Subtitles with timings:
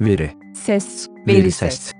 [0.00, 0.30] Veri.
[0.54, 1.74] Ses, Veri veri ses.
[1.74, 1.92] ses.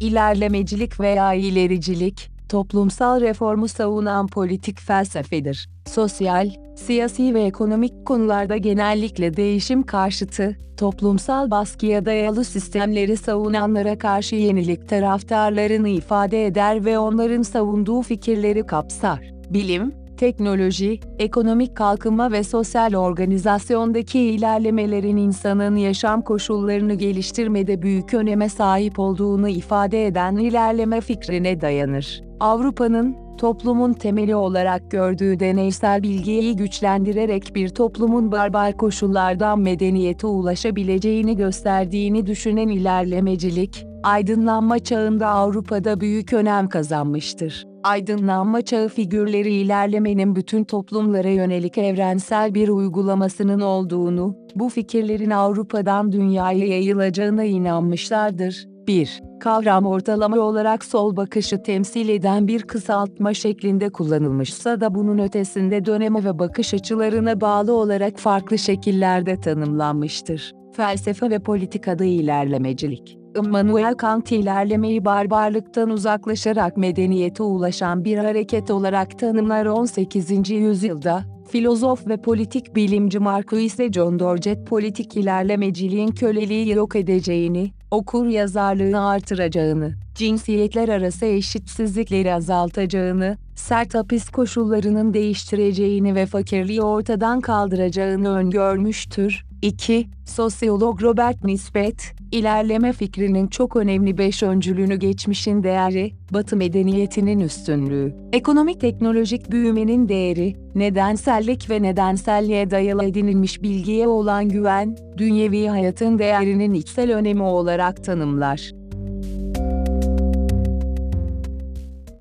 [0.00, 5.68] İlerlemecilik veya ilericilik, toplumsal reformu savunan politik felsefedir.
[5.86, 14.88] Sosyal, siyasi ve ekonomik konularda genellikle değişim karşıtı, toplumsal baskıya dayalı sistemleri savunanlara karşı yenilik
[14.88, 19.39] taraftarlarını ifade eder ve onların savunduğu fikirleri kapsar.
[19.50, 28.98] Bilim, teknoloji, ekonomik kalkınma ve sosyal organizasyondaki ilerlemelerin insanın yaşam koşullarını geliştirmede büyük öneme sahip
[28.98, 32.22] olduğunu ifade eden ilerleme fikrine dayanır.
[32.40, 42.26] Avrupa'nın, toplumun temeli olarak gördüğü deneysel bilgiyi güçlendirerek bir toplumun barbar koşullardan medeniyete ulaşabileceğini gösterdiğini
[42.26, 47.69] düşünen ilerlemecilik, aydınlanma çağında Avrupa'da büyük önem kazanmıştır.
[47.82, 56.66] Aydınlanma çağı figürleri ilerlemenin bütün toplumlara yönelik evrensel bir uygulamasının olduğunu, bu fikirlerin Avrupa'dan dünyaya
[56.66, 58.66] yayılacağına inanmışlardır.
[58.86, 59.22] 1.
[59.40, 66.24] Kavram ortalama olarak sol bakışı temsil eden bir kısaltma şeklinde kullanılmışsa da bunun ötesinde döneme
[66.24, 70.52] ve bakış açılarına bağlı olarak farklı şekillerde tanımlanmıştır.
[70.76, 79.66] Felsefe ve politikada ilerlemecilik Immanuel Kant ilerlemeyi barbarlıktan uzaklaşarak medeniyete ulaşan bir hareket olarak tanımlar
[79.66, 80.50] 18.
[80.50, 88.26] yüzyılda, filozof ve politik bilimci Marcus de John Dorjet politik ilerlemeciliğin köleliği yok edeceğini, okur
[88.26, 99.49] yazarlığı artıracağını, cinsiyetler arası eşitsizlikleri azaltacağını, sert hapis koşullarının değiştireceğini ve fakirliği ortadan kaldıracağını öngörmüştür.
[99.62, 100.06] 2.
[100.24, 108.80] Sosyolog Robert Nisbet, ilerleme fikrinin çok önemli beş öncülünü geçmişin değeri, Batı medeniyetinin üstünlüğü, ekonomik
[108.80, 117.14] teknolojik büyümenin değeri, nedensellik ve nedenselliğe dayalı edinilmiş bilgiye olan güven, dünyevi hayatın değerinin içsel
[117.14, 118.79] önemi olarak tanımlar.